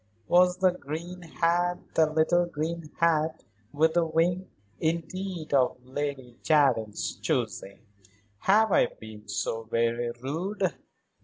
Was 0.27 0.57
the 0.57 0.71
green 0.71 1.21
hat, 1.21 1.77
the 1.93 2.11
little 2.11 2.47
green 2.47 2.89
hat 2.97 3.43
with 3.71 3.93
the 3.93 4.03
wing, 4.03 4.49
indeed 4.79 5.53
of 5.53 5.77
Lady 5.85 6.39
Jardine's 6.41 7.17
choosing? 7.21 7.81
Have 8.39 8.71
I 8.71 8.87
been 8.87 9.27
so 9.27 9.61
very 9.61 10.09
rude?" 10.19 10.73